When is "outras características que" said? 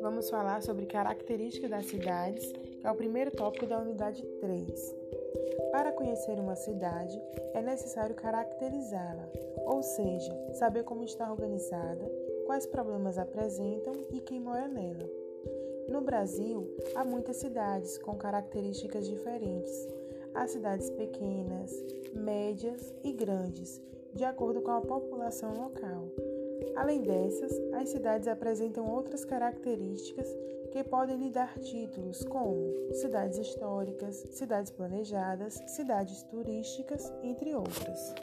28.88-30.82